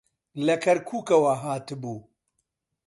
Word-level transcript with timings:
لە 0.45 0.55
کەرکووکەوە 0.63 1.33
هاتبوو. 1.43 1.97